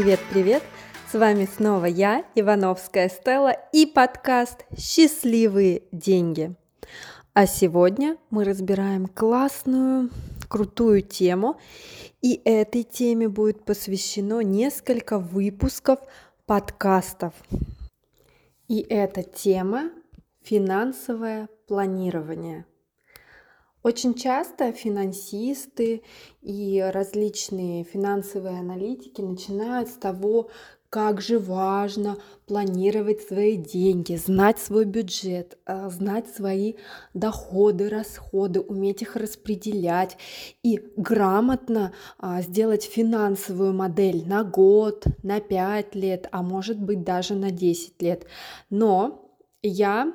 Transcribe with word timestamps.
Привет-привет! 0.00 0.62
С 1.12 1.12
вами 1.12 1.44
снова 1.44 1.84
я, 1.84 2.24
Ивановская 2.34 3.10
Стелла, 3.10 3.54
и 3.70 3.84
подкаст 3.84 4.64
«Счастливые 4.74 5.82
деньги». 5.92 6.54
А 7.34 7.46
сегодня 7.46 8.16
мы 8.30 8.44
разбираем 8.44 9.08
классную, 9.08 10.08
крутую 10.48 11.02
тему, 11.02 11.60
и 12.22 12.40
этой 12.46 12.82
теме 12.82 13.28
будет 13.28 13.66
посвящено 13.66 14.40
несколько 14.40 15.18
выпусков 15.18 15.98
подкастов. 16.46 17.34
И 18.68 18.80
эта 18.80 19.22
тема– 19.22 19.90
финансовое 20.42 21.50
планирование– 21.66 22.64
очень 23.82 24.14
часто 24.14 24.72
финансисты 24.72 26.02
и 26.42 26.80
различные 26.92 27.84
финансовые 27.84 28.58
аналитики 28.58 29.20
начинают 29.20 29.88
с 29.88 29.92
того, 29.92 30.50
как 30.90 31.20
же 31.20 31.38
важно 31.38 32.18
планировать 32.46 33.22
свои 33.22 33.56
деньги, 33.56 34.16
знать 34.16 34.58
свой 34.58 34.84
бюджет, 34.84 35.56
а, 35.64 35.88
знать 35.88 36.28
свои 36.28 36.74
доходы, 37.14 37.88
расходы, 37.88 38.60
уметь 38.60 39.00
их 39.00 39.14
распределять 39.14 40.18
и 40.64 40.82
грамотно 40.96 41.92
а, 42.18 42.42
сделать 42.42 42.82
финансовую 42.82 43.72
модель 43.72 44.26
на 44.26 44.42
год, 44.42 45.04
на 45.22 45.40
5 45.40 45.94
лет, 45.94 46.28
а 46.32 46.42
может 46.42 46.78
быть 46.80 47.04
даже 47.04 47.34
на 47.34 47.52
10 47.52 48.02
лет. 48.02 48.26
Но 48.68 49.30
я 49.62 50.12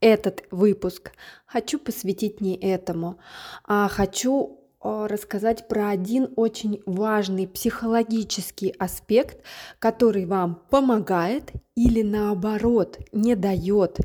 этот 0.00 0.44
выпуск 0.50 1.12
хочу 1.46 1.78
посвятить 1.78 2.40
не 2.40 2.56
этому, 2.56 3.18
а 3.64 3.88
хочу 3.88 4.58
рассказать 4.80 5.66
про 5.66 5.88
один 5.88 6.28
очень 6.36 6.80
важный 6.86 7.48
психологический 7.48 8.74
аспект, 8.78 9.44
который 9.78 10.24
вам 10.24 10.62
помогает 10.70 11.52
или 11.74 12.02
наоборот 12.02 12.98
не 13.12 13.34
дает 13.34 13.98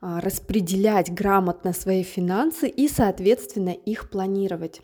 а, 0.00 0.20
распределять 0.20 1.12
грамотно 1.12 1.72
свои 1.72 2.02
финансы 2.02 2.68
и, 2.68 2.88
соответственно, 2.88 3.70
их 3.70 4.10
планировать. 4.10 4.82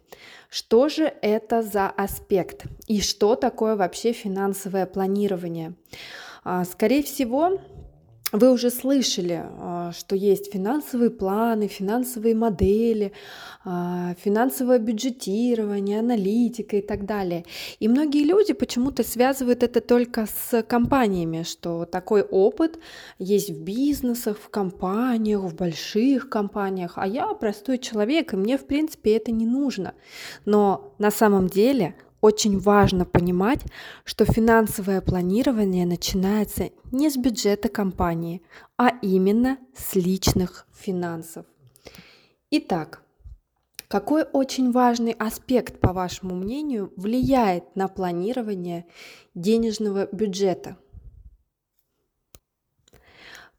Что 0.48 0.89
же 0.89 1.12
это 1.22 1.62
за 1.62 1.89
аспект 1.89 2.67
и 2.87 3.00
что 3.00 3.37
такое 3.37 3.77
вообще 3.77 4.12
финансовое 4.12 4.87
планирование? 4.87 5.75
А, 6.44 6.64
скорее 6.64 7.03
всего, 7.03 7.61
вы 8.36 8.52
уже 8.52 8.70
слышали, 8.70 9.44
а, 9.44 9.92
что 9.92 10.16
есть 10.16 10.52
финансовые 10.52 11.10
планы, 11.10 11.68
финансовые 11.68 12.34
модели, 12.34 13.12
а, 13.64 14.14
финансовое 14.22 14.78
бюджетирование, 14.78 16.00
аналитика 16.00 16.76
и 16.76 16.82
так 16.82 17.04
далее. 17.04 17.44
И 17.80 17.88
многие 17.88 18.24
люди 18.24 18.52
почему-то 18.52 19.02
связывают 19.02 19.62
это 19.62 19.80
только 19.80 20.26
с 20.26 20.62
компаниями, 20.62 21.42
что 21.42 21.84
такой 21.84 22.22
опыт 22.22 22.78
есть 23.18 23.50
в 23.50 23.62
бизнесах, 23.62 24.38
в 24.38 24.48
компаниях, 24.48 25.40
в 25.40 25.54
больших 25.54 26.28
компаниях, 26.28 26.92
а 26.96 27.06
я 27.06 27.26
простой 27.34 27.78
человек, 27.78 28.32
и 28.32 28.36
мне, 28.36 28.58
в 28.58 28.66
принципе, 28.66 29.16
это 29.16 29.32
не 29.32 29.46
нужно. 29.46 29.94
Но 30.44 30.94
на 30.98 31.10
самом 31.10 31.48
деле 31.48 31.94
очень 32.27 32.58
важно 32.58 33.05
понимать, 33.05 33.60
что 34.05 34.24
финансовое 34.24 35.00
планирование 35.00 35.86
начинается 35.86 36.70
не 36.91 37.08
с 37.08 37.16
бюджета 37.16 37.69
компании, 37.69 38.42
а 38.77 38.88
именно 39.00 39.58
с 39.77 39.94
личных 39.94 40.66
финансов. 40.74 41.47
Итак, 42.50 43.03
какой 43.87 44.25
очень 44.25 44.72
важный 44.72 45.12
аспект, 45.12 45.78
по 45.78 45.92
вашему 45.92 46.34
мнению, 46.34 46.92
влияет 46.97 47.76
на 47.76 47.87
планирование 47.87 48.87
денежного 49.37 50.08
бюджета? 50.10 50.76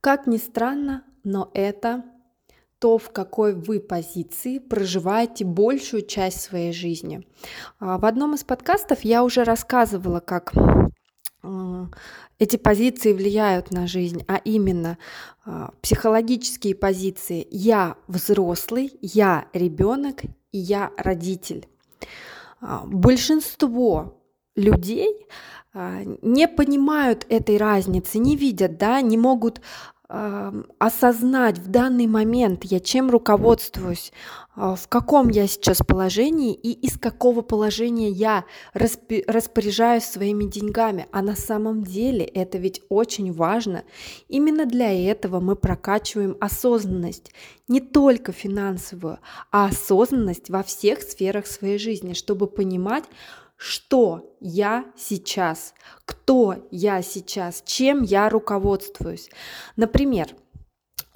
Как 0.02 0.28
ни 0.28 0.38
странно, 0.38 1.06
но 1.24 1.50
это 1.54 2.04
то, 2.80 2.98
в 2.98 3.10
какой 3.12 3.54
вы 3.54 3.80
позиции 3.80 4.60
проживаете 4.60 5.46
большую 5.46 6.06
часть 6.06 6.42
своей 6.42 6.74
жизни. 6.74 7.28
А, 7.80 7.98
в 7.98 8.06
одном 8.06 8.36
из 8.36 8.44
подкастов 8.44 9.02
я 9.02 9.24
уже 9.24 9.44
рассказывала, 9.44 10.20
как 10.20 10.54
а, 11.42 11.88
эти 12.38 12.58
позиции 12.58 13.14
влияют 13.14 13.72
на 13.72 13.88
жизнь, 13.88 14.24
а 14.28 14.36
именно 14.36 14.98
а, 15.44 15.72
психологические 15.82 16.76
позиции 16.76 17.48
«я 17.50 17.98
взрослый», 18.08 18.94
«я 19.02 19.48
ребенок» 19.54 20.24
и 20.24 20.58
«я 20.58 20.92
родитель». 20.98 21.68
Большинство 22.86 24.20
людей 24.56 25.28
не 25.76 26.48
понимают 26.48 27.24
этой 27.30 27.58
разницы, 27.58 28.18
не 28.18 28.36
видят, 28.36 28.80
да, 28.80 29.00
не 29.02 29.16
могут 29.16 29.62
осознать 30.10 31.58
в 31.60 31.68
данный 31.70 32.08
момент 32.08 32.64
я 32.64 32.80
чем 32.80 33.10
руководствуюсь, 33.10 34.14
а, 34.56 34.76
в 34.76 34.88
каком 34.88 35.28
я 35.28 35.48
сейчас 35.48 35.80
положении 35.80 36.54
и 36.54 36.72
из 36.72 36.98
какого 36.98 37.42
положения 37.42 38.10
я 38.10 38.46
распоряжаюсь 38.74 40.06
своими 40.06 40.46
деньгами. 40.46 41.08
А 41.12 41.22
на 41.22 41.36
самом 41.36 41.84
деле 41.84 42.24
это 42.24 42.58
ведь 42.58 42.82
очень 42.88 43.34
важно. 43.34 43.84
Именно 44.30 44.66
для 44.66 44.94
этого 44.94 45.42
мы 45.42 45.58
прокачиваем 45.58 46.38
осознанность, 46.40 47.32
не 47.68 47.82
только 47.82 48.32
финансовую, 48.32 49.20
а 49.52 49.66
осознанность 49.66 50.50
во 50.50 50.64
всех 50.64 51.02
сферах 51.02 51.48
своей 51.48 51.78
жизни, 51.78 52.14
чтобы 52.14 52.48
понимать, 52.48 53.04
что 53.58 54.36
я 54.40 54.86
сейчас, 54.96 55.74
кто 56.06 56.68
я 56.72 57.02
сейчас, 57.02 57.64
чем 57.66 58.04
я 58.04 58.30
руководствуюсь. 58.30 59.30
Например, 59.76 60.28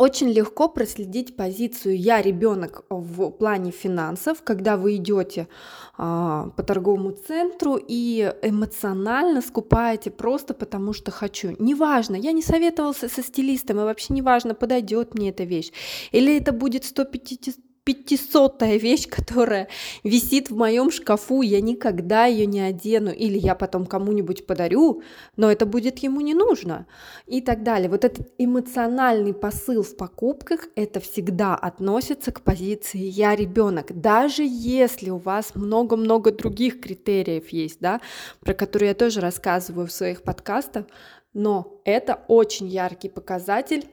очень 0.02 0.30
легко 0.30 0.68
проследить 0.68 1.36
позицию 1.36 1.96
«я 1.96 2.24
ребенок» 2.24 2.86
в 2.90 3.30
плане 3.30 3.70
финансов, 3.70 4.42
когда 4.44 4.76
вы 4.76 4.96
идете 4.96 5.48
а, 5.96 6.50
по 6.58 6.64
торговому 6.64 7.12
центру 7.12 7.78
и 7.80 8.34
эмоционально 8.42 9.42
скупаете 9.42 10.10
просто 10.10 10.56
потому, 10.56 10.94
что 10.94 11.12
хочу. 11.12 11.56
Неважно, 11.60 12.16
я 12.16 12.32
не 12.32 12.42
советовался 12.42 13.10
со 13.10 13.22
стилистом, 13.22 13.80
и 13.80 13.84
вообще 13.84 14.16
неважно, 14.16 14.56
подойдет 14.56 15.14
мне 15.14 15.30
эта 15.30 15.44
вещь. 15.44 15.72
Или 16.12 16.36
это 16.36 16.52
будет 16.52 16.84
150 16.84 17.56
пятисотая 17.84 18.78
вещь, 18.78 19.08
которая 19.08 19.68
висит 20.04 20.50
в 20.50 20.56
моем 20.56 20.92
шкафу, 20.92 21.42
я 21.42 21.62
никогда 21.62 22.26
ее 22.26 22.46
не 22.46 22.62
одену, 22.62 23.12
или 23.12 23.38
я 23.38 23.56
потом 23.56 23.86
кому-нибудь 23.86 24.46
подарю, 24.46 25.02
но 25.36 25.52
это 25.52 25.66
будет 25.66 26.00
ему 26.00 26.22
не 26.22 26.34
нужно, 26.34 26.86
и 27.26 27.42
так 27.42 27.64
далее. 27.64 27.90
Вот 27.90 28.06
этот 28.06 28.32
эмоциональный 28.38 29.34
посыл 29.34 29.82
в 29.82 29.96
покупках, 29.98 30.68
это 30.76 31.00
всегда 31.00 31.56
относится 31.56 32.32
к 32.32 32.42
позиции 32.42 33.00
«я 33.00 33.36
ребенок», 33.36 34.00
даже 34.00 34.44
если 34.46 35.10
у 35.10 35.18
вас 35.18 35.56
много-много 35.56 36.32
других 36.32 36.82
критериев 36.82 37.50
есть, 37.50 37.80
да, 37.80 38.00
про 38.42 38.54
которые 38.54 38.90
я 38.90 38.96
тоже 38.96 39.22
рассказываю 39.22 39.88
в 39.88 39.92
своих 39.92 40.22
подкастах, 40.22 40.86
но 41.34 41.82
это 41.86 42.22
очень 42.28 42.68
яркий 42.68 43.10
показатель 43.10 43.86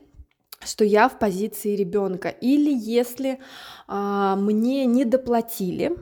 что 0.64 0.84
я 0.84 1.08
в 1.08 1.19
позиции 1.19 1.76
ребенка. 1.76 2.28
Или 2.28 2.72
если 2.72 3.38
а, 3.86 4.36
мне 4.36 4.86
не 4.86 5.04
доплатили, 5.04 5.96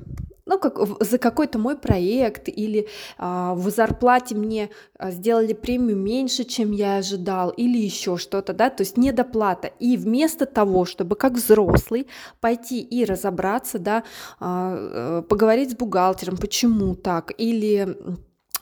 ну, 0.46 0.60
как 0.60 0.78
за 1.02 1.18
какой-то 1.18 1.58
мой 1.58 1.76
проект, 1.76 2.48
или 2.48 2.86
а, 3.18 3.54
в 3.54 3.68
зарплате 3.68 4.36
мне 4.36 4.70
а, 4.96 5.10
сделали 5.10 5.52
премию 5.52 5.96
меньше, 5.96 6.44
чем 6.44 6.70
я 6.70 6.98
ожидал, 6.98 7.50
или 7.50 7.76
еще 7.76 8.16
что-то, 8.16 8.52
да, 8.52 8.70
то 8.70 8.82
есть 8.82 8.96
недоплата. 8.96 9.72
И 9.80 9.96
вместо 9.96 10.46
того, 10.46 10.84
чтобы 10.84 11.16
как 11.16 11.32
взрослый 11.32 12.06
пойти 12.40 12.80
и 12.80 13.04
разобраться, 13.04 13.80
да, 13.80 14.04
а, 14.38 14.76
э, 14.78 15.22
поговорить 15.28 15.72
с 15.72 15.74
бухгалтером, 15.74 16.36
почему 16.36 16.94
так, 16.94 17.32
или 17.36 17.96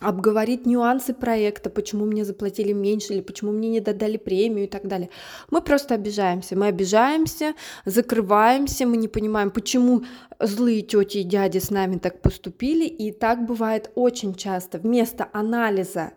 обговорить 0.04 0.66
нюансы 0.66 1.14
проекта, 1.14 1.70
почему 1.70 2.04
мне 2.04 2.24
заплатили 2.24 2.72
меньше 2.72 3.14
или 3.14 3.20
почему 3.20 3.52
мне 3.52 3.68
не 3.70 3.80
додали 3.80 4.16
премию 4.16 4.64
и 4.64 4.68
так 4.68 4.86
далее. 4.86 5.08
Мы 5.50 5.62
просто 5.62 5.94
обижаемся. 5.94 6.56
Мы 6.56 6.66
обижаемся, 6.66 7.54
закрываемся, 7.84 8.86
мы 8.86 8.96
не 8.96 9.08
понимаем, 9.08 9.50
почему 9.50 10.04
злые 10.38 10.82
тети 10.82 11.18
и 11.18 11.22
дяди 11.22 11.58
с 11.58 11.70
нами 11.70 11.98
так 11.98 12.20
поступили. 12.20 12.86
И 12.86 13.12
так 13.12 13.46
бывает 13.46 13.90
очень 13.94 14.34
часто. 14.34 14.78
Вместо 14.78 15.28
анализа 15.32 16.12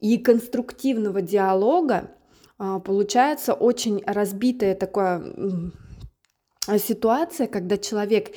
и 0.00 0.18
конструктивного 0.18 1.20
диалога 1.20 2.10
а, 2.58 2.78
получается 2.78 3.54
очень 3.54 4.02
разбитая 4.06 4.74
такая 4.74 5.22
ситуация, 6.78 7.46
когда 7.46 7.76
человек 7.76 8.30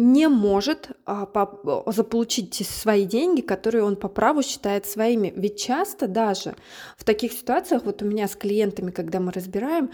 не 0.00 0.28
может 0.28 0.88
а, 1.04 1.26
по, 1.26 1.82
заполучить 1.92 2.54
свои 2.66 3.04
деньги, 3.04 3.42
которые 3.42 3.84
он 3.84 3.96
по 3.96 4.08
праву 4.08 4.42
считает 4.42 4.86
своими. 4.86 5.30
Ведь 5.36 5.60
часто 5.60 6.08
даже 6.08 6.56
в 6.96 7.04
таких 7.04 7.32
ситуациях, 7.32 7.82
вот 7.84 8.00
у 8.00 8.06
меня 8.06 8.26
с 8.26 8.34
клиентами, 8.34 8.92
когда 8.92 9.20
мы 9.20 9.30
разбираем, 9.30 9.90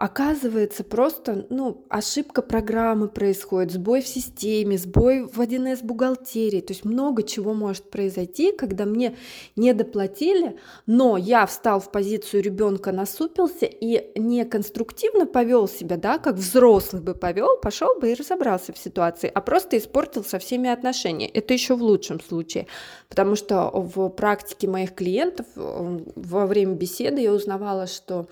оказывается 0.00 0.82
просто 0.82 1.46
ну, 1.50 1.84
ошибка 1.90 2.40
программы 2.40 3.08
происходит, 3.08 3.70
сбой 3.72 4.00
в 4.00 4.08
системе, 4.08 4.78
сбой 4.78 5.24
в 5.24 5.38
1С 5.38 5.84
бухгалтерии. 5.84 6.62
То 6.62 6.72
есть 6.72 6.86
много 6.86 7.22
чего 7.22 7.52
может 7.52 7.90
произойти, 7.90 8.52
когда 8.52 8.86
мне 8.86 9.18
не 9.56 9.74
доплатили, 9.74 10.56
но 10.86 11.18
я 11.18 11.44
встал 11.44 11.80
в 11.80 11.92
позицию 11.92 12.42
ребенка, 12.42 12.92
насупился 12.92 13.66
и 13.66 14.18
не 14.18 14.46
конструктивно 14.46 15.26
повел 15.26 15.68
себя, 15.68 15.98
да, 15.98 16.16
как 16.16 16.36
взрослый 16.36 17.02
бы 17.02 17.14
повел, 17.14 17.58
пошел 17.58 17.94
бы 18.00 18.10
и 18.10 18.14
разобрался 18.14 18.72
в 18.72 18.78
ситуации, 18.78 19.30
а 19.32 19.42
просто 19.50 19.76
испортил 19.78 20.22
со 20.22 20.38
всеми 20.38 20.70
отношения. 20.70 21.28
Это 21.28 21.52
еще 21.52 21.74
в 21.74 21.82
лучшем 21.82 22.20
случае, 22.20 22.68
потому 23.08 23.34
что 23.34 23.68
в 23.74 24.08
практике 24.10 24.68
моих 24.68 24.94
клиентов 24.94 25.44
во 25.56 26.46
время 26.46 26.74
беседы 26.74 27.20
я 27.22 27.32
узнавала, 27.32 27.88
что 27.88 28.28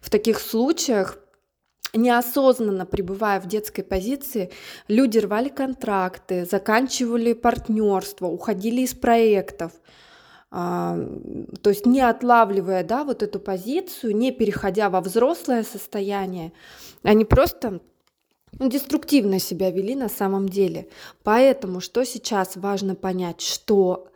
в 0.00 0.10
таких 0.10 0.38
случаях 0.38 1.18
неосознанно 1.92 2.86
пребывая 2.86 3.40
в 3.40 3.48
детской 3.48 3.82
позиции, 3.82 4.52
люди 4.86 5.18
рвали 5.18 5.48
контракты, 5.48 6.44
заканчивали 6.44 7.32
партнерство, 7.32 8.26
уходили 8.26 8.82
из 8.82 8.94
проектов, 8.94 9.72
а, 10.52 10.96
то 11.62 11.70
есть 11.70 11.84
не 11.84 12.00
отлавливая 12.00 12.84
да, 12.84 13.02
вот 13.02 13.24
эту 13.24 13.40
позицию, 13.40 14.14
не 14.16 14.30
переходя 14.30 14.88
во 14.88 15.00
взрослое 15.00 15.64
состояние, 15.64 16.52
они 17.02 17.24
просто 17.24 17.80
деструктивно 18.52 19.38
себя 19.38 19.70
вели 19.70 19.94
на 19.94 20.08
самом 20.08 20.48
деле. 20.48 20.88
Поэтому 21.22 21.80
что 21.80 22.04
сейчас 22.04 22.56
важно 22.56 22.94
понять, 22.94 23.40
что 23.40 24.08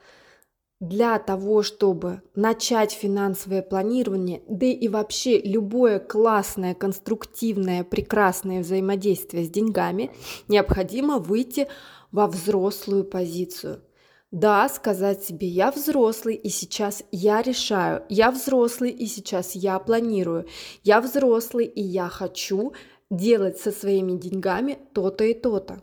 для 0.81 1.19
того, 1.19 1.63
чтобы 1.63 2.23
начать 2.35 2.93
финансовое 2.93 3.63
планирование, 3.63 4.43
да 4.49 4.67
и 4.67 4.89
вообще 4.89 5.41
любое 5.41 5.99
классное, 5.99 6.75
конструктивное, 6.75 7.85
прекрасное 7.85 8.61
взаимодействие 8.61 9.45
с 9.45 9.51
деньгами, 9.51 10.11
необходимо 10.49 11.19
выйти 11.19 11.69
во 12.13 12.27
взрослую 12.27 13.05
позицию. 13.05 13.83
Да, 14.31 14.69
сказать 14.69 15.23
себе, 15.23 15.47
я 15.47 15.71
взрослый, 15.71 16.35
и 16.35 16.49
сейчас 16.49 17.05
я 17.13 17.41
решаю, 17.41 18.03
я 18.09 18.33
взрослый, 18.33 18.91
и 18.91 19.07
сейчас 19.07 19.55
я 19.55 19.79
планирую, 19.79 20.47
я 20.83 21.01
взрослый, 21.01 21.67
и 21.67 21.81
я 21.81 22.09
хочу 22.09 22.73
делать 23.17 23.59
со 23.59 23.73
своими 23.73 24.13
деньгами 24.13 24.79
то-то 24.93 25.25
и 25.25 25.35
то-то. 25.35 25.83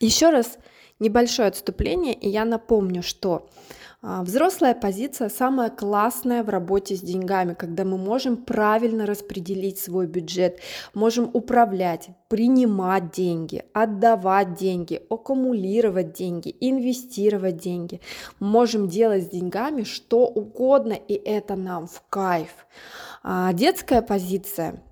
Еще 0.00 0.30
раз 0.30 0.58
небольшое 0.98 1.48
отступление, 1.48 2.14
и 2.14 2.28
я 2.28 2.44
напомню, 2.44 3.02
что 3.02 3.48
а, 4.02 4.22
Взрослая 4.22 4.74
позиция 4.74 5.28
самая 5.28 5.70
классная 5.70 6.44
в 6.44 6.48
работе 6.48 6.94
с 6.94 7.00
деньгами, 7.00 7.54
когда 7.54 7.84
мы 7.84 7.98
можем 7.98 8.36
правильно 8.36 9.06
распределить 9.06 9.78
свой 9.78 10.06
бюджет, 10.06 10.60
можем 10.94 11.30
управлять, 11.32 12.10
принимать 12.28 13.10
деньги, 13.10 13.64
отдавать 13.72 14.54
деньги, 14.54 15.02
аккумулировать 15.10 16.12
деньги, 16.12 16.54
инвестировать 16.60 17.56
деньги. 17.56 18.00
Можем 18.38 18.86
делать 18.86 19.24
с 19.24 19.28
деньгами 19.28 19.82
что 19.82 20.26
угодно, 20.26 20.92
и 20.92 21.14
это 21.14 21.56
нам 21.56 21.86
в 21.86 22.02
кайф. 22.08 22.66
А 23.22 23.52
детская 23.54 24.02
позиция 24.02 24.82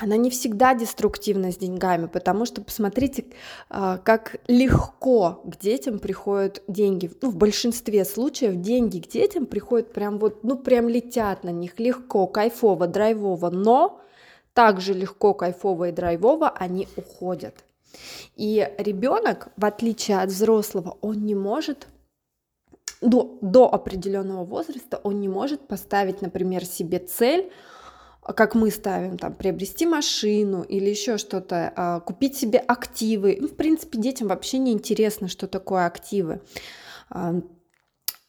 она 0.00 0.16
не 0.16 0.30
всегда 0.30 0.74
деструктивна 0.74 1.50
с 1.50 1.56
деньгами, 1.56 2.06
потому 2.06 2.46
что 2.46 2.62
посмотрите, 2.62 3.24
а, 3.68 3.98
как 3.98 4.36
легко 4.46 5.42
к 5.44 5.58
детям 5.58 5.98
приходят 5.98 6.62
деньги. 6.68 7.10
Ну, 7.20 7.30
в 7.30 7.36
большинстве 7.36 8.04
случаев 8.04 8.56
деньги 8.60 9.00
к 9.00 9.08
детям 9.08 9.44
приходят 9.44 9.92
прям 9.92 10.18
вот, 10.18 10.44
ну, 10.44 10.56
прям 10.56 10.88
летят 10.88 11.42
на 11.42 11.50
них 11.50 11.80
легко, 11.80 12.28
кайфово, 12.28 12.86
драйвово, 12.86 13.50
но 13.50 14.00
также 14.54 14.94
легко, 14.94 15.34
кайфово 15.34 15.88
и 15.88 15.92
драйвово 15.92 16.48
они 16.48 16.86
уходят. 16.96 17.54
И 18.36 18.72
ребенок, 18.78 19.48
в 19.56 19.64
отличие 19.64 20.18
от 20.18 20.30
взрослого, 20.30 20.96
он 21.00 21.26
не 21.26 21.34
может 21.34 21.88
до, 23.00 23.38
до 23.40 23.72
определенного 23.72 24.44
возраста, 24.44 25.00
он 25.02 25.20
не 25.20 25.28
может 25.28 25.66
поставить, 25.66 26.22
например, 26.22 26.64
себе 26.64 27.00
цель 27.00 27.50
как 28.34 28.54
мы 28.54 28.70
ставим, 28.70 29.16
там, 29.16 29.34
приобрести 29.34 29.86
машину 29.86 30.62
или 30.62 30.90
еще 30.90 31.18
что-то, 31.18 31.72
а, 31.74 32.00
купить 32.00 32.36
себе 32.36 32.58
активы. 32.58 33.38
Ну, 33.40 33.48
в 33.48 33.56
принципе, 33.56 33.98
детям 33.98 34.28
вообще 34.28 34.58
не 34.58 34.72
интересно, 34.72 35.28
что 35.28 35.46
такое 35.46 35.86
активы 35.86 36.40
а, 37.10 37.40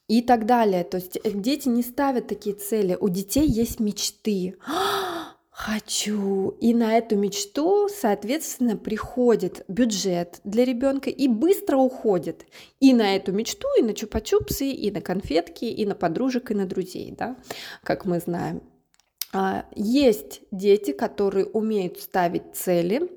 и 0.08 0.22
так 0.22 0.46
далее. 0.46 0.84
То 0.84 0.98
есть 0.98 1.18
э, 1.18 1.32
дети 1.32 1.68
не 1.68 1.84
ставят 1.84 2.28
такие 2.28 2.56
цели. 2.56 2.98
У 3.00 3.10
детей 3.10 3.46
есть 3.46 3.80
мечты. 3.80 4.56
Хочу. 5.52 6.56
И 6.62 6.74
на 6.74 6.98
эту 6.98 7.18
мечту, 7.18 7.90
соответственно, 7.90 8.78
приходит 8.78 9.66
бюджет 9.68 10.40
для 10.46 10.64
ребенка 10.64 11.10
и 11.10 11.28
быстро 11.28 11.76
уходит. 11.76 12.46
И 12.80 12.94
на 12.94 13.18
эту 13.18 13.34
мечту, 13.34 13.68
и 13.78 13.82
на 13.82 13.90
чупа-чупсы, 13.90 14.70
и 14.70 14.90
на 14.90 15.02
конфетки, 15.02 15.66
и 15.66 15.86
на 15.86 15.96
подружек, 15.96 16.52
и 16.52 16.56
на 16.56 16.66
друзей, 16.66 17.14
да, 17.18 17.36
как 17.84 18.06
мы 18.06 18.20
знаем. 18.20 18.62
А, 19.32 19.66
есть 19.76 20.42
дети, 20.52 20.92
которые 20.92 21.46
умеют 21.46 22.00
ставить 22.00 22.56
цели, 22.56 23.10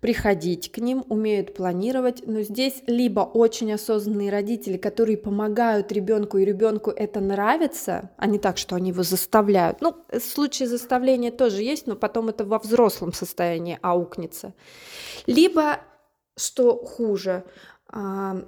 приходить 0.00 0.70
к 0.70 0.78
ним, 0.78 1.04
умеют 1.08 1.54
планировать, 1.54 2.22
но 2.26 2.42
здесь 2.42 2.82
либо 2.86 3.20
очень 3.20 3.72
осознанные 3.72 4.30
родители, 4.30 4.76
которые 4.76 5.16
помогают 5.16 5.90
ребенку, 5.90 6.38
и 6.38 6.44
ребенку 6.44 6.90
это 6.90 7.18
нравится, 7.20 8.10
а 8.16 8.26
не 8.26 8.38
так, 8.38 8.58
что 8.58 8.76
они 8.76 8.90
его 8.90 9.02
заставляют. 9.02 9.80
Ну, 9.80 9.96
случаи 10.20 10.64
заставления 10.64 11.32
тоже 11.32 11.62
есть, 11.62 11.88
но 11.88 11.96
потом 11.96 12.28
это 12.28 12.44
во 12.44 12.60
взрослом 12.60 13.12
состоянии 13.12 13.78
аукнется. 13.82 14.54
Либо, 15.26 15.80
что 16.36 16.76
хуже, 16.76 17.42
а, 17.88 18.42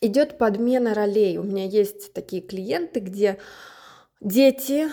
идет 0.00 0.38
подмена 0.38 0.94
ролей. 0.94 1.38
У 1.38 1.42
меня 1.42 1.64
есть 1.64 2.12
такие 2.12 2.40
клиенты, 2.40 3.00
где 3.00 3.38
Дети 4.20 4.88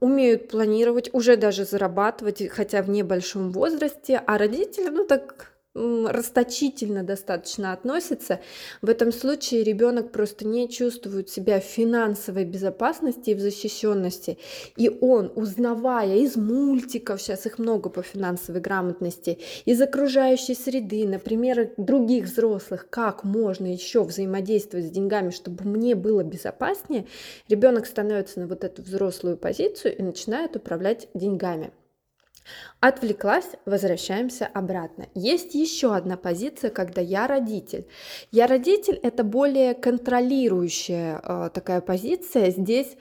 умеют 0.00 0.48
планировать, 0.48 1.12
уже 1.14 1.36
даже 1.36 1.64
зарабатывать, 1.64 2.46
хотя 2.48 2.82
в 2.82 2.90
небольшом 2.90 3.50
возрасте, 3.50 4.22
а 4.26 4.36
родители, 4.36 4.90
ну 4.90 5.06
так 5.06 5.55
расточительно 5.76 7.02
достаточно 7.02 7.72
относится, 7.72 8.40
в 8.82 8.88
этом 8.88 9.12
случае 9.12 9.62
ребенок 9.62 10.10
просто 10.10 10.46
не 10.46 10.68
чувствует 10.68 11.28
себя 11.28 11.60
в 11.60 11.64
финансовой 11.64 12.44
безопасности 12.44 13.30
и 13.30 13.34
в 13.34 13.40
защищенности. 13.40 14.38
И 14.76 14.88
он, 15.00 15.30
узнавая 15.34 16.16
из 16.16 16.36
мультиков, 16.36 17.20
сейчас 17.20 17.46
их 17.46 17.58
много 17.58 17.90
по 17.90 18.02
финансовой 18.02 18.60
грамотности, 18.60 19.38
из 19.64 19.80
окружающей 19.80 20.54
среды, 20.54 21.06
например, 21.06 21.72
других 21.76 22.24
взрослых, 22.24 22.88
как 22.88 23.24
можно 23.24 23.66
еще 23.66 24.02
взаимодействовать 24.02 24.86
с 24.86 24.90
деньгами, 24.90 25.30
чтобы 25.30 25.64
мне 25.64 25.94
было 25.94 26.22
безопаснее, 26.22 27.06
ребенок 27.48 27.86
становится 27.86 28.40
на 28.40 28.46
вот 28.46 28.64
эту 28.64 28.82
взрослую 28.82 29.36
позицию 29.36 29.96
и 29.96 30.02
начинает 30.02 30.56
управлять 30.56 31.08
деньгами. 31.14 31.72
Отвлеклась, 32.80 33.50
возвращаемся 33.64 34.46
обратно. 34.46 35.06
Есть 35.14 35.54
еще 35.54 35.94
одна 35.94 36.16
позиция, 36.16 36.70
когда 36.70 37.00
я 37.00 37.26
родитель. 37.26 37.86
Я 38.30 38.46
родитель 38.46 39.00
это 39.02 39.24
более 39.24 39.74
контролирующая 39.74 41.20
э, 41.22 41.50
такая 41.52 41.80
позиция. 41.80 42.50
Здесь 42.50 42.96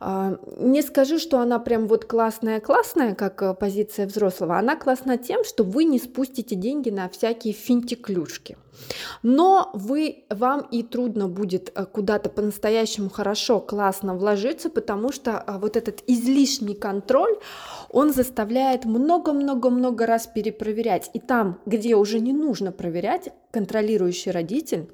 не 0.00 0.82
скажу, 0.82 1.18
что 1.18 1.40
она 1.40 1.58
прям 1.58 1.88
вот 1.88 2.04
классная-классная, 2.04 3.16
как 3.16 3.42
э, 3.42 3.54
позиция 3.54 4.06
взрослого. 4.06 4.56
Она 4.56 4.76
классна 4.76 5.18
тем, 5.18 5.42
что 5.42 5.64
вы 5.64 5.84
не 5.84 5.98
спустите 5.98 6.54
деньги 6.54 6.90
на 6.90 7.08
всякие 7.08 7.52
финтиклюшки. 7.52 8.56
Но 9.24 9.70
вы, 9.74 10.24
вам 10.30 10.60
и 10.70 10.84
трудно 10.84 11.26
будет 11.26 11.72
э, 11.74 11.84
куда-то 11.84 12.30
по-настоящему 12.30 13.10
хорошо, 13.10 13.58
классно 13.58 14.14
вложиться, 14.14 14.70
потому 14.70 15.10
что 15.10 15.36
а, 15.36 15.58
вот 15.58 15.76
этот 15.76 16.04
излишний 16.06 16.76
контроль, 16.76 17.36
он 17.90 18.12
заставляет 18.12 18.84
много-много-много 18.84 20.06
раз 20.06 20.28
перепроверять. 20.28 21.10
И 21.12 21.18
там, 21.18 21.60
где 21.66 21.96
уже 21.96 22.20
не 22.20 22.32
нужно 22.32 22.70
проверять, 22.70 23.30
контролирующий 23.50 24.30
родитель 24.30 24.88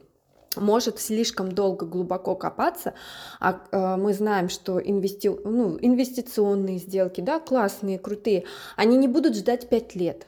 может 0.57 1.01
слишком 1.01 1.53
долго 1.53 1.87
глубоко 1.87 2.35
копаться, 2.35 2.95
а 3.41 3.61
э, 3.71 3.97
мы 3.97 4.13
знаем, 4.13 4.49
что 4.49 4.81
инвести... 4.81 5.29
ну, 5.29 5.79
инвестиционные 5.81 6.79
сделки, 6.79 7.21
да, 7.21 7.41
классные, 7.41 7.99
крутые, 7.99 8.45
они 8.77 8.97
не 8.97 9.09
будут 9.09 9.37
ждать 9.37 9.69
5 9.69 9.95
лет. 9.95 10.27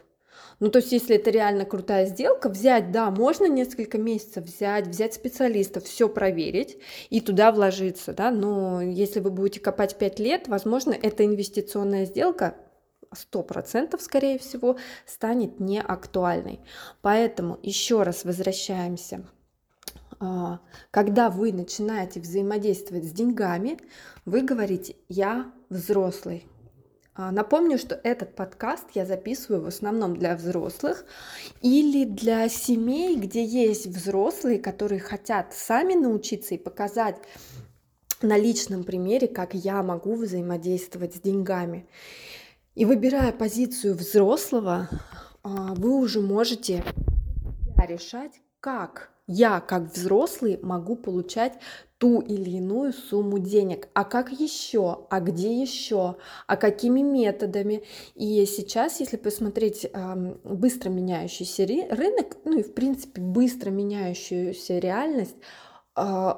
Ну, 0.59 0.71
то 0.71 0.79
есть, 0.79 0.91
если 0.91 1.17
это 1.17 1.31
реально 1.31 1.67
крутая 1.67 2.07
сделка, 2.07 2.49
взять, 2.49 2.91
да, 2.91 3.11
можно 3.11 3.47
несколько 3.47 3.99
месяцев 3.99 4.45
взять, 4.45 4.87
взять 4.87 5.13
специалистов, 5.13 5.85
все 5.85 6.09
проверить 6.09 6.79
и 7.11 7.21
туда 7.21 7.53
вложиться, 7.53 8.15
да, 8.15 8.31
но 8.31 8.81
если 8.81 9.21
вы 9.21 9.31
будете 9.31 9.61
копать 9.61 9.97
5 9.97 10.19
лет, 10.19 10.49
возможно, 10.49 10.93
эта 10.93 11.27
инвестиционная 11.27 12.07
сделка 12.07 12.55
100% 13.15 13.99
скорее 14.01 14.39
всего 14.39 14.77
станет 15.07 15.61
неактуальной. 15.61 16.61
Поэтому 17.03 17.59
еще 17.63 18.03
раз 18.03 18.25
возвращаемся 18.25 19.27
когда 20.91 21.31
вы 21.31 21.53
начинаете 21.53 22.21
взаимодействовать 22.21 23.05
с 23.05 23.13
деньгами, 23.13 23.79
вы 24.25 24.43
говорите 24.43 24.97
«я 25.09 25.53
взрослый». 25.69 26.47
А, 27.19 27.31
напомню, 27.31 27.79
что 27.79 27.99
этот 28.05 28.35
подкаст 28.35 28.85
я 28.95 29.07
записываю 29.07 29.63
в 29.63 29.67
основном 29.67 30.17
для 30.17 30.37
взрослых 30.37 31.07
или 31.63 32.05
для 32.05 32.47
семей, 32.51 33.17
где 33.17 33.43
есть 33.43 33.87
взрослые, 33.87 34.59
которые 34.59 35.01
хотят 35.01 35.55
сами 35.55 35.95
научиться 35.95 36.55
и 36.55 36.59
показать 36.59 37.17
на 38.21 38.37
личном 38.37 38.85
примере, 38.85 39.29
как 39.29 39.55
я 39.55 39.83
могу 39.83 40.15
взаимодействовать 40.17 41.15
с 41.15 41.21
деньгами. 41.21 41.89
И 42.75 42.85
выбирая 42.85 43.33
позицию 43.33 43.95
взрослого, 43.95 44.91
а, 45.43 45.75
вы 45.75 45.97
уже 45.97 46.21
можете 46.21 46.85
решать, 47.79 48.43
как 48.61 49.16
я, 49.27 49.61
как 49.61 49.93
взрослый, 49.93 50.59
могу 50.63 50.97
получать 50.97 51.55
ту 51.99 52.21
или 52.21 52.51
иную 52.51 52.93
сумму 52.93 53.39
денег. 53.39 53.89
А 53.95 54.05
как 54.05 54.31
еще? 54.31 55.07
А 55.11 55.21
где 55.21 55.61
еще? 55.61 56.17
А 56.47 56.57
какими 56.57 57.01
методами? 57.01 57.83
И 58.15 58.45
сейчас, 58.47 59.01
если 59.01 59.17
посмотреть 59.17 59.91
быстро 60.45 60.91
меняющийся 60.91 61.67
рынок, 61.67 62.37
ну 62.45 62.59
и 62.59 62.63
в 62.63 62.75
принципе 62.75 63.21
быстро 63.21 63.71
меняющуюся 63.71 64.79
реальность, 64.79 65.37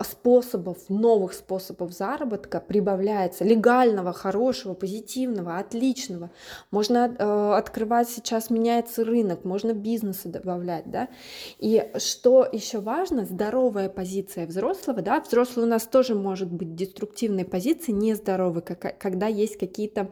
способов, 0.05 0.79
новых 0.89 1.33
способов 1.33 1.93
заработка 1.93 2.61
прибавляется, 2.61 3.45
легального, 3.45 4.13
хорошего, 4.13 4.75
позитивного, 4.75 5.59
отличного. 5.59 6.31
Можно 6.71 7.17
э, 7.19 7.53
открывать 7.57 8.09
сейчас, 8.09 8.51
меняется 8.51 9.05
рынок, 9.05 9.45
можно 9.45 9.73
бизнесы 9.73 10.29
добавлять, 10.29 10.89
да. 10.89 11.09
И 11.59 11.91
что 11.99 12.49
еще 12.51 12.79
важно, 12.79 13.25
здоровая 13.25 13.89
позиция 13.89 14.47
взрослого, 14.47 15.03
да, 15.03 15.21
взрослый 15.21 15.67
у 15.67 15.69
нас 15.69 15.89
тоже 15.89 16.15
может 16.15 16.53
быть 16.53 16.77
деструктивной 16.77 17.45
позиции, 17.45 17.91
нездоровой, 17.91 18.63
когда 18.63 19.27
есть 19.27 19.59
какие-то 19.59 20.03
а, 20.03 20.09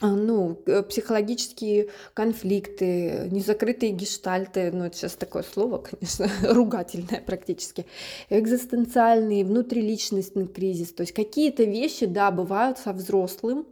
ну, 0.00 0.56
психологические 0.88 1.88
конфликты, 2.14 3.28
незакрытые 3.30 3.92
гештальты, 3.92 4.70
ну, 4.72 4.84
это 4.84 4.96
сейчас 4.96 5.14
такое 5.14 5.44
слово, 5.44 5.78
конечно, 5.78 6.28
ругательное 6.52 7.22
практически, 7.24 7.86
экзистенциальный, 8.28 9.44
внутриличностный 9.44 10.48
кризис, 10.48 10.92
то 10.92 11.02
есть 11.02 11.12
какие-то 11.12 11.64
вещи, 11.64 12.06
да, 12.06 12.30
бывают 12.30 12.78
со 12.78 12.92
взрослым, 12.92 13.66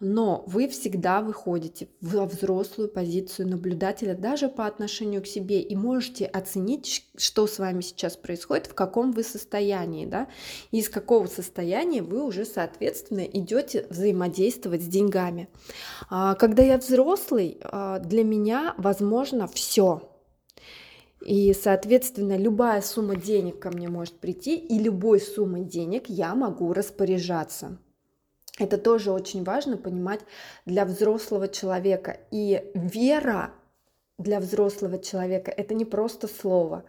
но 0.00 0.44
вы 0.46 0.66
всегда 0.68 1.20
выходите 1.20 1.88
в 2.00 2.24
взрослую 2.24 2.88
позицию 2.88 3.48
наблюдателя 3.48 4.14
даже 4.14 4.48
по 4.48 4.66
отношению 4.66 5.22
к 5.22 5.26
себе 5.26 5.60
и 5.60 5.76
можете 5.76 6.24
оценить, 6.24 7.06
что 7.16 7.46
с 7.46 7.58
вами 7.58 7.82
сейчас 7.82 8.16
происходит, 8.16 8.66
в 8.66 8.74
каком 8.74 9.12
вы 9.12 9.22
состоянии, 9.22 10.06
да, 10.06 10.28
и 10.70 10.78
из 10.78 10.88
какого 10.88 11.26
состояния 11.26 12.02
вы 12.02 12.24
уже, 12.24 12.46
соответственно, 12.46 13.20
идете 13.20 13.86
взаимодействовать 13.90 14.82
с 14.82 14.86
деньгами. 14.86 15.48
А, 16.08 16.34
когда 16.34 16.62
я 16.62 16.78
взрослый, 16.78 17.58
а, 17.62 17.98
для 17.98 18.24
меня 18.24 18.74
возможно 18.78 19.46
все. 19.46 20.10
И, 21.24 21.52
соответственно, 21.52 22.38
любая 22.38 22.80
сумма 22.80 23.16
денег 23.16 23.58
ко 23.58 23.70
мне 23.70 23.88
может 23.88 24.14
прийти, 24.14 24.56
и 24.56 24.78
любой 24.78 25.20
суммой 25.20 25.64
денег 25.64 26.08
я 26.08 26.34
могу 26.34 26.72
распоряжаться. 26.72 27.78
Это 28.60 28.76
тоже 28.76 29.10
очень 29.10 29.42
важно 29.42 29.78
понимать 29.78 30.20
для 30.66 30.84
взрослого 30.84 31.48
человека. 31.48 32.20
И 32.30 32.70
вера 32.74 33.54
для 34.18 34.38
взрослого 34.38 34.98
человека 34.98 35.50
это 35.50 35.72
не 35.72 35.86
просто 35.86 36.28
слово. 36.28 36.84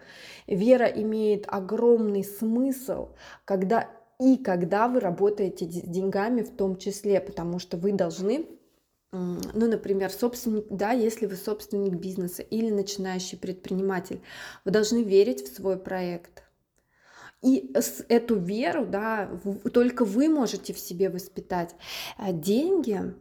Вера 0.47 0.85
имеет 0.85 1.45
огромный 1.47 2.25
смысл, 2.25 3.09
когда 3.45 3.89
и 4.19 4.35
когда 4.37 4.89
вы 4.89 4.99
работаете 4.99 5.65
с 5.65 5.81
деньгами 5.81 6.41
в 6.41 6.55
том 6.55 6.75
числе, 6.75 7.21
потому 7.21 7.57
что 7.57 7.77
вы 7.77 7.93
должны 7.93 8.45
ну, 9.13 9.67
например, 9.67 10.09
собственник, 10.09 10.67
да, 10.69 10.91
если 10.91 11.25
вы 11.25 11.35
собственник 11.35 11.95
бизнеса 11.95 12.43
или 12.43 12.69
начинающий 12.69 13.37
предприниматель, 13.37 14.21
вы 14.63 14.71
должны 14.71 15.03
верить 15.03 15.43
в 15.43 15.53
свой 15.53 15.77
проект. 15.77 16.43
И 17.41 17.73
эту 18.07 18.35
веру, 18.35 18.85
да, 18.85 19.29
только 19.73 20.05
вы 20.05 20.29
можете 20.29 20.73
в 20.73 20.79
себе 20.79 21.09
воспитать. 21.09 21.75
А 22.17 22.31
деньги 22.31 23.15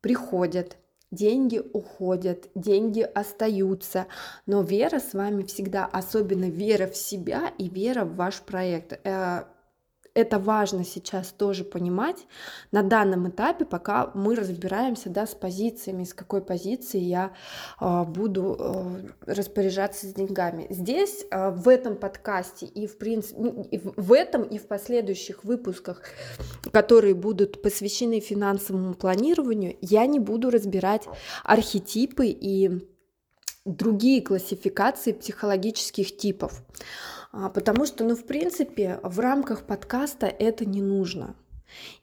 приходят, 0.00 0.76
деньги 1.10 1.58
уходят, 1.58 2.48
деньги 2.54 3.00
остаются, 3.00 4.06
но 4.46 4.62
вера 4.62 5.00
с 5.00 5.12
вами 5.12 5.42
всегда, 5.42 5.86
особенно 5.86 6.48
вера 6.48 6.86
в 6.86 6.96
себя 6.96 7.52
и 7.58 7.68
вера 7.68 8.04
в 8.04 8.14
ваш 8.16 8.40
проект. 8.40 9.00
Это 10.14 10.38
важно 10.38 10.84
сейчас 10.84 11.28
тоже 11.32 11.64
понимать 11.64 12.26
на 12.70 12.82
данном 12.82 13.30
этапе, 13.30 13.64
пока 13.64 14.10
мы 14.14 14.34
разбираемся 14.36 15.08
да, 15.08 15.26
с 15.26 15.34
позициями, 15.34 16.04
с 16.04 16.12
какой 16.12 16.42
позиции 16.42 17.00
я 17.00 17.32
э, 17.80 18.04
буду 18.04 18.56
э, 18.58 19.32
распоряжаться 19.32 20.06
с 20.06 20.12
деньгами. 20.12 20.66
Здесь, 20.68 21.24
э, 21.30 21.50
в 21.50 21.66
этом 21.66 21.96
подкасте 21.96 22.66
и 22.66 22.86
в 22.86 22.98
принципе, 22.98 23.66
и 23.70 23.78
в 23.78 24.12
этом 24.12 24.42
и 24.42 24.58
в 24.58 24.66
последующих 24.66 25.44
выпусках, 25.44 26.02
которые 26.72 27.14
будут 27.14 27.62
посвящены 27.62 28.20
финансовому 28.20 28.92
планированию, 28.92 29.76
я 29.80 30.04
не 30.04 30.18
буду 30.18 30.50
разбирать 30.50 31.08
архетипы 31.42 32.26
и 32.26 32.86
другие 33.64 34.20
классификации 34.20 35.12
психологических 35.12 36.16
типов. 36.16 36.62
А, 37.32 37.48
потому 37.48 37.86
что, 37.86 38.04
ну, 38.04 38.14
в 38.14 38.24
принципе, 38.24 39.00
в 39.02 39.18
рамках 39.18 39.66
подкаста 39.66 40.26
это 40.26 40.64
не 40.64 40.82
нужно. 40.82 41.34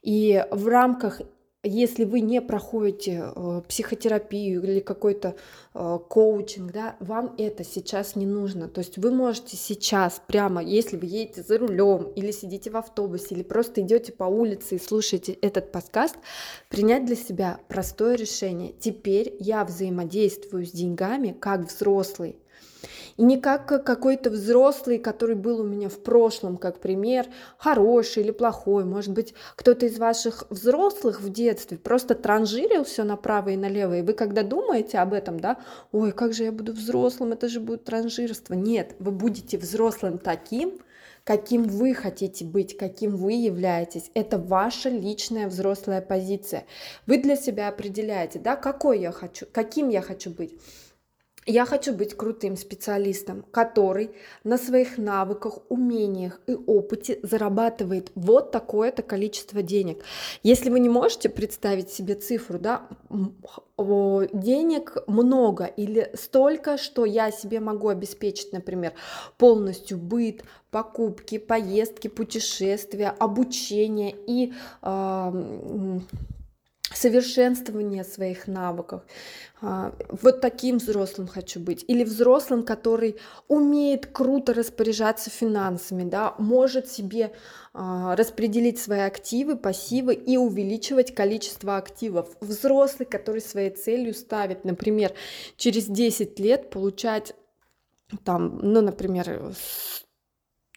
И 0.02 0.44
в 0.50 0.66
рамках 0.66 1.20
если 1.62 2.04
вы 2.04 2.20
не 2.20 2.40
проходите 2.40 3.22
э, 3.22 3.62
психотерапию 3.68 4.62
или 4.62 4.80
какой-то 4.80 5.36
э, 5.74 5.98
коучинг, 6.08 6.72
да, 6.72 6.96
вам 7.00 7.34
это 7.36 7.64
сейчас 7.64 8.16
не 8.16 8.24
нужно. 8.24 8.66
То 8.66 8.80
есть 8.80 8.96
вы 8.96 9.10
можете 9.10 9.58
сейчас 9.58 10.22
прямо, 10.26 10.62
если 10.62 10.96
вы 10.96 11.06
едете 11.06 11.42
за 11.42 11.58
рулем 11.58 12.12
или 12.16 12.30
сидите 12.30 12.70
в 12.70 12.78
автобусе 12.78 13.34
или 13.34 13.42
просто 13.42 13.82
идете 13.82 14.10
по 14.12 14.24
улице 14.24 14.76
и 14.76 14.78
слушаете 14.78 15.32
этот 15.32 15.70
подкаст, 15.70 16.16
принять 16.70 17.04
для 17.04 17.16
себя 17.16 17.60
простое 17.68 18.14
решение. 18.14 18.72
Теперь 18.80 19.36
я 19.38 19.64
взаимодействую 19.66 20.64
с 20.64 20.70
деньгами 20.70 21.36
как 21.38 21.70
взрослый. 21.70 22.39
И 23.16 23.22
не 23.22 23.38
как 23.38 23.66
какой-то 23.66 24.30
взрослый, 24.30 24.98
который 24.98 25.36
был 25.36 25.60
у 25.60 25.64
меня 25.64 25.88
в 25.88 25.98
прошлом, 25.98 26.56
как 26.56 26.80
пример, 26.80 27.26
хороший 27.58 28.22
или 28.22 28.30
плохой. 28.30 28.84
Может 28.84 29.12
быть, 29.12 29.34
кто-то 29.56 29.86
из 29.86 29.98
ваших 29.98 30.44
взрослых 30.50 31.20
в 31.20 31.30
детстве 31.30 31.78
просто 31.78 32.14
транжирил 32.14 32.84
все 32.84 33.04
направо 33.04 33.50
и 33.50 33.56
налево. 33.56 33.98
И 33.98 34.02
вы 34.02 34.12
когда 34.12 34.42
думаете 34.42 34.98
об 34.98 35.12
этом, 35.12 35.40
да, 35.40 35.58
ой, 35.92 36.12
как 36.12 36.32
же 36.32 36.44
я 36.44 36.52
буду 36.52 36.72
взрослым, 36.72 37.32
это 37.32 37.48
же 37.48 37.60
будет 37.60 37.84
транжирство. 37.84 38.54
Нет, 38.54 38.94
вы 38.98 39.10
будете 39.10 39.58
взрослым 39.58 40.18
таким, 40.18 40.80
каким 41.24 41.64
вы 41.64 41.94
хотите 41.94 42.44
быть, 42.44 42.76
каким 42.76 43.16
вы 43.16 43.32
являетесь. 43.32 44.10
Это 44.14 44.38
ваша 44.38 44.88
личная 44.88 45.48
взрослая 45.48 46.00
позиция. 46.00 46.64
Вы 47.06 47.18
для 47.18 47.36
себя 47.36 47.68
определяете, 47.68 48.38
да, 48.38 48.56
какой 48.56 49.00
я 49.00 49.12
хочу, 49.12 49.46
каким 49.52 49.88
я 49.88 50.02
хочу 50.02 50.30
быть. 50.30 50.54
Я 51.46 51.64
хочу 51.64 51.94
быть 51.94 52.14
крутым 52.14 52.56
специалистом, 52.56 53.44
который 53.50 54.10
на 54.44 54.58
своих 54.58 54.98
навыках, 54.98 55.60
умениях 55.70 56.38
и 56.46 56.54
опыте 56.54 57.18
зарабатывает 57.22 58.12
вот 58.14 58.50
такое-то 58.50 59.02
количество 59.02 59.62
денег. 59.62 60.02
Если 60.42 60.68
вы 60.68 60.80
не 60.80 60.90
можете 60.90 61.30
представить 61.30 61.90
себе 61.90 62.14
цифру, 62.14 62.58
да, 62.58 62.86
денег 63.78 64.98
много 65.06 65.64
или 65.64 66.10
столько, 66.14 66.76
что 66.76 67.06
я 67.06 67.30
себе 67.30 67.58
могу 67.58 67.88
обеспечить, 67.88 68.52
например, 68.52 68.92
полностью 69.38 69.96
быт, 69.96 70.44
покупки, 70.70 71.38
поездки, 71.38 72.08
путешествия, 72.08 73.08
обучение 73.18 74.14
и 74.26 74.52
э, 74.82 76.00
совершенствование 77.00 78.04
своих 78.04 78.46
навыков. 78.46 79.02
А, 79.62 79.94
вот 80.08 80.40
таким 80.40 80.78
взрослым 80.78 81.28
хочу 81.28 81.60
быть. 81.60 81.84
Или 81.88 82.04
взрослым, 82.04 82.62
который 82.62 83.16
умеет 83.48 84.06
круто 84.06 84.52
распоряжаться 84.52 85.30
финансами, 85.30 86.08
да, 86.08 86.34
может 86.38 86.88
себе 86.88 87.32
а, 87.72 88.16
распределить 88.16 88.78
свои 88.78 89.00
активы, 89.00 89.56
пассивы 89.56 90.14
и 90.14 90.36
увеличивать 90.36 91.14
количество 91.14 91.76
активов. 91.76 92.28
Взрослый, 92.40 93.06
который 93.06 93.40
своей 93.40 93.70
целью 93.70 94.14
ставит, 94.14 94.64
например, 94.64 95.12
через 95.56 95.86
10 95.86 96.38
лет 96.38 96.70
получать 96.70 97.34
там, 98.24 98.58
ну, 98.62 98.80
например, 98.80 99.54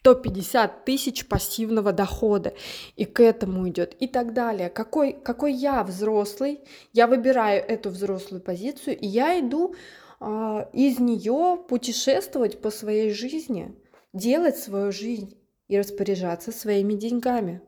150 0.03 0.83
тысяч 0.83 1.25
пассивного 1.25 1.93
дохода, 1.93 2.53
и 2.97 3.05
к 3.05 3.21
этому 3.21 3.69
идет, 3.69 3.95
и 4.01 4.07
так 4.07 4.33
далее. 4.33 4.69
Какой, 4.69 5.13
какой 5.13 5.53
я 5.53 5.81
взрослый, 5.83 6.59
я 6.91 7.07
выбираю 7.07 7.63
эту 7.63 7.89
взрослую 7.89 8.41
позицию, 8.41 8.99
и 8.99 9.07
я 9.07 9.39
иду 9.39 9.75
э, 10.19 10.65
из 10.73 10.99
нее 10.99 11.57
путешествовать 11.69 12.61
по 12.61 12.69
своей 12.69 13.13
жизни, 13.13 13.73
делать 14.11 14.57
свою 14.57 14.91
жизнь 14.91 15.37
и 15.69 15.79
распоряжаться 15.79 16.51
своими 16.51 16.95
деньгами. 16.95 17.61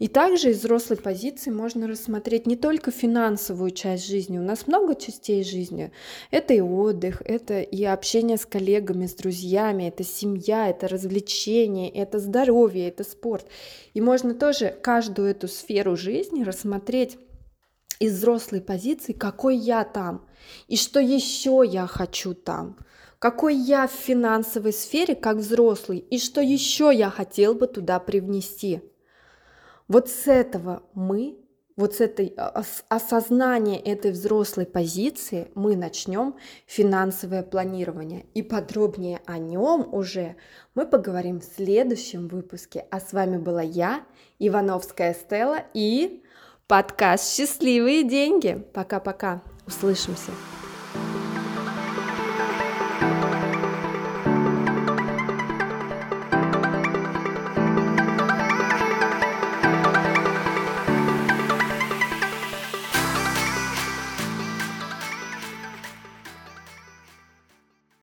И 0.00 0.08
также 0.08 0.50
из 0.50 0.60
взрослой 0.60 0.96
позиции 0.96 1.50
можно 1.50 1.86
рассмотреть 1.86 2.46
не 2.46 2.56
только 2.56 2.90
финансовую 2.90 3.70
часть 3.70 4.06
жизни. 4.06 4.38
У 4.38 4.42
нас 4.42 4.66
много 4.66 4.94
частей 4.94 5.44
жизни. 5.44 5.92
Это 6.30 6.54
и 6.54 6.60
отдых, 6.60 7.20
это 7.22 7.60
и 7.60 7.84
общение 7.84 8.38
с 8.38 8.46
коллегами, 8.46 9.06
с 9.06 9.12
друзьями, 9.12 9.88
это 9.88 10.02
семья, 10.02 10.70
это 10.70 10.88
развлечение, 10.88 11.90
это 11.90 12.18
здоровье, 12.18 12.88
это 12.88 13.04
спорт. 13.04 13.46
И 13.92 14.00
можно 14.00 14.34
тоже 14.34 14.74
каждую 14.82 15.28
эту 15.28 15.48
сферу 15.48 15.96
жизни 15.96 16.44
рассмотреть 16.44 17.18
из 17.98 18.16
взрослой 18.16 18.62
позиции, 18.62 19.12
какой 19.12 19.58
я 19.58 19.84
там, 19.84 20.26
и 20.66 20.78
что 20.78 20.98
еще 20.98 21.62
я 21.64 21.86
хочу 21.86 22.32
там 22.32 22.78
какой 23.18 23.54
я 23.54 23.86
в 23.86 23.92
финансовой 23.92 24.72
сфере 24.72 25.14
как 25.14 25.36
взрослый 25.36 25.98
и 25.98 26.18
что 26.18 26.40
еще 26.40 26.90
я 26.90 27.10
хотел 27.10 27.54
бы 27.54 27.66
туда 27.66 28.00
привнести. 28.00 28.80
Вот 29.90 30.08
с 30.08 30.28
этого 30.28 30.84
мы, 30.94 31.36
вот 31.74 31.96
с 31.96 32.00
этой 32.00 32.32
а, 32.36 32.62
осознания 32.88 33.76
этой 33.76 34.12
взрослой 34.12 34.64
позиции 34.64 35.50
мы 35.56 35.74
начнем 35.74 36.36
финансовое 36.64 37.42
планирование. 37.42 38.26
И 38.32 38.42
подробнее 38.42 39.20
о 39.26 39.38
нем 39.38 39.92
уже 39.92 40.36
мы 40.76 40.86
поговорим 40.86 41.40
в 41.40 41.44
следующем 41.44 42.28
выпуске. 42.28 42.86
А 42.92 43.00
с 43.00 43.12
вами 43.12 43.36
была 43.36 43.62
я, 43.62 44.04
Ивановская 44.38 45.12
Стелла 45.12 45.64
и 45.74 46.22
подкаст 46.68 47.34
«Счастливые 47.34 48.04
деньги». 48.04 48.64
Пока-пока. 48.72 49.42
Услышимся. 49.66 50.30